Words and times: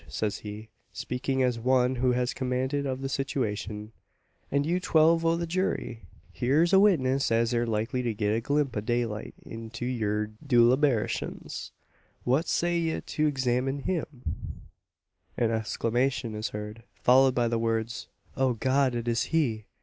says 0.07 0.37
he, 0.39 0.67
speaking 0.91 1.43
as 1.43 1.59
one 1.59 1.97
who 1.97 2.13
has 2.13 2.33
command 2.33 2.73
of 2.73 3.03
the 3.03 3.07
situation, 3.07 3.91
"an' 4.49 4.63
you 4.63 4.79
twelve 4.79 5.23
o' 5.23 5.35
the 5.35 5.45
jury! 5.45 6.07
hyur's 6.31 6.73
a 6.73 6.79
witness 6.79 7.31
as 7.31 7.53
air 7.53 7.67
likely 7.67 8.01
to 8.01 8.09
let 8.19 8.35
a 8.35 8.41
glimp 8.41 8.75
o' 8.75 8.81
daylight 8.81 9.35
into 9.45 9.85
yur 9.85 10.31
dulliberashuns. 10.43 11.69
What 12.23 12.47
say 12.47 12.79
ye 12.79 12.99
to 12.99 13.27
examinin' 13.27 13.83
him?" 13.83 14.63
An 15.37 15.51
exclamation 15.51 16.33
is 16.33 16.49
heard, 16.49 16.81
followed 16.95 17.35
by 17.35 17.47
the 17.47 17.59
words, 17.59 18.07
"O 18.35 18.53
God, 18.53 18.95
it 18.95 19.07
is 19.07 19.25
he!" 19.25 19.65